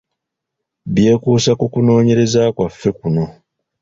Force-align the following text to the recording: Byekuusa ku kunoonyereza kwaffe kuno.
Byekuusa 0.93 1.51
ku 1.59 1.65
kunoonyereza 1.73 2.41
kwaffe 2.55 2.89
kuno. 2.97 3.23